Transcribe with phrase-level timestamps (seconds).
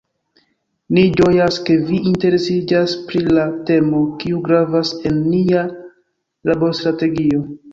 [0.97, 5.67] Ni ĝojas, ke vi interesiĝas pri la temo, kiu gravas en nia
[6.53, 7.47] laborstrategio.